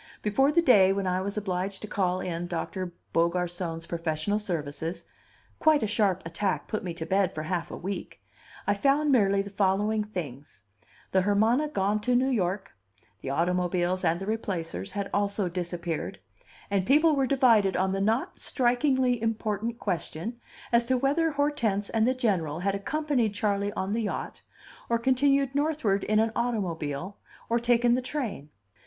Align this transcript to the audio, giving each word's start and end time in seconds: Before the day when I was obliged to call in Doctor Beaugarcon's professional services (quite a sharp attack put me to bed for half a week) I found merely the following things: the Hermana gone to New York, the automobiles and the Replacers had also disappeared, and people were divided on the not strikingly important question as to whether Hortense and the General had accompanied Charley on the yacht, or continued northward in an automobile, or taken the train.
Before 0.23 0.51
the 0.51 0.63
day 0.63 0.91
when 0.91 1.05
I 1.05 1.21
was 1.21 1.37
obliged 1.37 1.83
to 1.83 1.87
call 1.87 2.21
in 2.21 2.47
Doctor 2.47 2.93
Beaugarcon's 3.13 3.85
professional 3.85 4.39
services 4.39 5.03
(quite 5.59 5.83
a 5.83 5.85
sharp 5.85 6.25
attack 6.25 6.67
put 6.67 6.83
me 6.83 6.91
to 6.95 7.05
bed 7.05 7.35
for 7.35 7.43
half 7.43 7.69
a 7.69 7.77
week) 7.77 8.19
I 8.65 8.73
found 8.73 9.11
merely 9.11 9.43
the 9.43 9.51
following 9.51 10.03
things: 10.03 10.63
the 11.11 11.21
Hermana 11.21 11.67
gone 11.67 11.99
to 12.01 12.15
New 12.15 12.29
York, 12.31 12.71
the 13.21 13.29
automobiles 13.29 14.03
and 14.03 14.19
the 14.19 14.25
Replacers 14.25 14.93
had 14.93 15.07
also 15.13 15.47
disappeared, 15.47 16.17
and 16.71 16.83
people 16.83 17.15
were 17.15 17.27
divided 17.27 17.77
on 17.77 17.91
the 17.91 18.01
not 18.01 18.39
strikingly 18.39 19.21
important 19.21 19.77
question 19.77 20.39
as 20.71 20.83
to 20.87 20.97
whether 20.97 21.29
Hortense 21.33 21.91
and 21.91 22.07
the 22.07 22.15
General 22.15 22.61
had 22.61 22.73
accompanied 22.73 23.35
Charley 23.35 23.71
on 23.73 23.91
the 23.91 24.01
yacht, 24.01 24.41
or 24.89 24.97
continued 24.97 25.53
northward 25.53 26.03
in 26.05 26.17
an 26.17 26.31
automobile, 26.35 27.17
or 27.49 27.59
taken 27.59 27.93
the 27.93 28.01
train. 28.01 28.49